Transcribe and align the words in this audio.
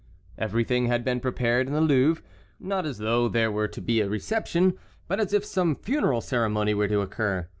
Everything 0.35 0.87
had 0.87 1.03
been 1.05 1.19
prepared 1.19 1.67
in 1.67 1.73
the 1.73 1.79
Louvre, 1.79 2.23
not 2.59 2.87
as 2.87 2.97
though 2.97 3.27
there 3.29 3.51
were 3.51 3.67
to 3.67 3.79
be 3.79 4.01
a 4.01 4.09
reception, 4.09 4.73
but 5.07 5.19
as 5.19 5.31
if 5.31 5.45
some 5.45 5.75
funeral 5.75 6.21
ceremony 6.21 6.73
were 6.73 6.87
to 6.87 7.01
occur. 7.01 7.47